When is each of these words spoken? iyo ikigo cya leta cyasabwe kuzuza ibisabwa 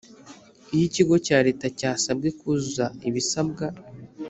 iyo 0.73 0.83
ikigo 0.89 1.15
cya 1.25 1.37
leta 1.45 1.65
cyasabwe 1.79 2.27
kuzuza 2.39 2.85
ibisabwa 3.09 3.65